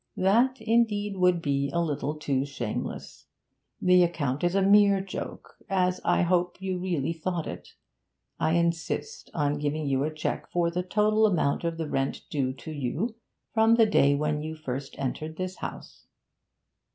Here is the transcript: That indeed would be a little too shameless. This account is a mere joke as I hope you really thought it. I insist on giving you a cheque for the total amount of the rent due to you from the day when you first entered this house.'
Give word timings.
That 0.17 0.59
indeed 0.59 1.15
would 1.17 1.43
be 1.43 1.69
a 1.71 1.79
little 1.79 2.15
too 2.15 2.43
shameless. 2.43 3.27
This 3.79 4.03
account 4.03 4.43
is 4.43 4.55
a 4.55 4.61
mere 4.63 4.99
joke 4.99 5.57
as 5.69 6.01
I 6.03 6.23
hope 6.23 6.59
you 6.59 6.79
really 6.79 7.13
thought 7.13 7.45
it. 7.45 7.75
I 8.39 8.53
insist 8.53 9.29
on 9.35 9.59
giving 9.59 9.85
you 9.85 10.03
a 10.03 10.11
cheque 10.11 10.49
for 10.49 10.71
the 10.71 10.81
total 10.81 11.27
amount 11.27 11.63
of 11.63 11.77
the 11.77 11.87
rent 11.87 12.21
due 12.31 12.51
to 12.51 12.71
you 12.71 13.13
from 13.53 13.75
the 13.75 13.85
day 13.85 14.15
when 14.15 14.41
you 14.41 14.55
first 14.55 14.95
entered 14.97 15.37
this 15.37 15.57
house.' 15.57 16.07